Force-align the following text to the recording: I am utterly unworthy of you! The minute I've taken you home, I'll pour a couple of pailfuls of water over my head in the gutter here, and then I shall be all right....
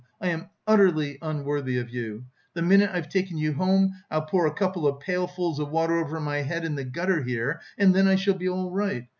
I 0.19 0.29
am 0.29 0.49
utterly 0.65 1.19
unworthy 1.21 1.77
of 1.77 1.91
you! 1.91 2.25
The 2.55 2.63
minute 2.63 2.89
I've 2.91 3.07
taken 3.07 3.37
you 3.37 3.53
home, 3.53 3.93
I'll 4.09 4.23
pour 4.23 4.47
a 4.47 4.51
couple 4.55 4.87
of 4.87 4.99
pailfuls 4.99 5.59
of 5.59 5.69
water 5.69 5.99
over 6.03 6.19
my 6.19 6.41
head 6.41 6.65
in 6.65 6.73
the 6.73 6.83
gutter 6.83 7.21
here, 7.23 7.61
and 7.77 7.93
then 7.93 8.07
I 8.07 8.15
shall 8.15 8.33
be 8.33 8.49
all 8.49 8.71
right.... 8.71 9.05